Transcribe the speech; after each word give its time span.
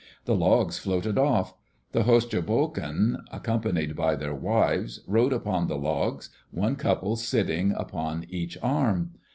The 0.25 0.33
logs 0.33 0.79
floated 0.79 1.19
off. 1.19 1.53
The 1.91 2.05
Hostjobokon, 2.05 3.17
accompanied 3.31 3.95
by 3.95 4.15
their 4.15 4.33
wives, 4.33 5.01
rode 5.05 5.31
upon 5.31 5.67
the 5.67 5.77
logs, 5.77 6.31
one 6.49 6.75
couple 6.75 7.15
sitting 7.17 7.71
upon 7.73 8.25
each 8.27 8.57
arm. 8.63 9.11